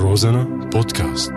[0.00, 1.32] روزانا بودكاست.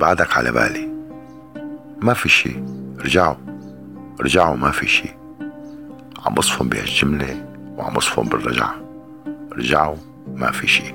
[0.00, 0.88] بعدك على بالي.
[2.00, 2.62] ما في شي.
[2.98, 3.34] رجعوا.
[4.20, 5.08] رجعوا ما في شي.
[6.26, 7.44] عم بصفن بهالجملة
[7.76, 8.74] وعم بصفن بالرجعة.
[9.52, 9.96] رجعوا
[10.34, 10.94] ما في شي.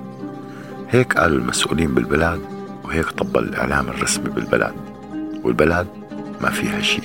[0.89, 2.41] هيك قالوا المسؤولين بالبلاد
[2.84, 4.73] وهيك طبل الإعلام الرسمي بالبلد
[5.44, 5.88] والبلد
[6.43, 7.02] ما فيها شي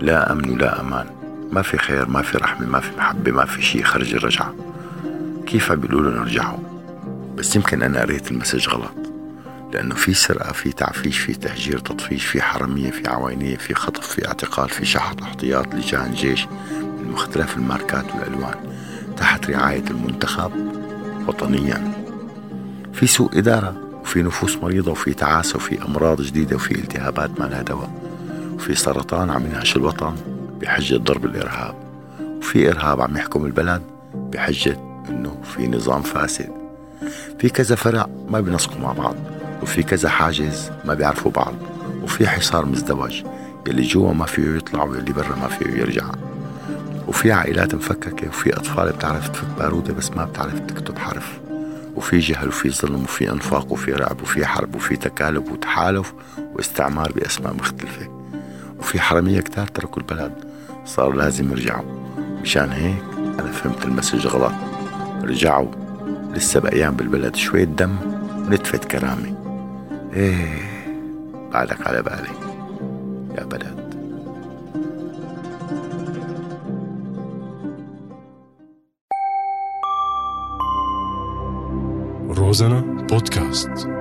[0.00, 1.06] لا أمن ولا أمان.
[1.52, 4.54] ما في خير ما في رحمة ما في محبة ما في شي خرج الرجعة.
[5.46, 6.58] كيف بيقولوا نرجعوا
[7.36, 8.94] بس يمكن أنا قريت المسج غلط.
[9.72, 14.28] لأنه في سرقة في تعفيش في تهجير تطفيش في حرمية في عوينية في خطف في
[14.28, 16.46] اعتقال في شحط احتياط لجان جيش
[16.80, 18.54] من مختلف الماركات والألوان.
[19.16, 20.52] تحت رعاية المنتخب
[21.26, 21.92] وطنيا.
[22.92, 27.62] في سوء إدارة وفي نفوس مريضة وفي تعاسة وفي أمراض جديدة وفي التهابات ما لها
[27.62, 28.07] دواء.
[28.58, 30.14] وفي سرطان عم ينهش الوطن
[30.60, 31.74] بحجة ضرب الإرهاب
[32.38, 33.82] وفي إرهاب عم يحكم البلد
[34.14, 34.76] بحجة
[35.08, 36.48] إنه في نظام فاسد.
[37.38, 39.14] في كذا فرع ما بينسقوا مع بعض
[39.62, 41.54] وفي كذا حاجز ما بيعرفوا بعض
[42.02, 43.22] وفي حصار مزدوج
[43.66, 46.04] يلي جوا ما فيه يطلع واللي برا ما فيه يرجع.
[47.08, 51.40] وفي عائلات مفككة وفي أطفال بتعرف تفك بارودة بس ما بتعرف تكتب حرف.
[51.96, 56.14] وفي جهل وفي ظلم وفي أنفاق وفي رعب وفي حرب وفي تكالب وتحالف
[56.54, 58.17] واستعمار بأسماء مختلفة.
[58.88, 60.32] وفي حرامية كتار تركوا البلد
[60.84, 61.84] صار لازم يرجعوا.
[62.42, 64.52] مشان هيك أنا فهمت المسج غلط.
[65.22, 65.68] رجعوا.
[66.34, 67.96] لسه بقيان بالبلد شوية دم
[68.36, 69.34] ونتفة كرامة.
[70.12, 70.62] إيه
[71.52, 72.28] بعدك على بالي.
[73.38, 73.88] يا بلد.
[82.38, 83.97] روزانا بودكاست.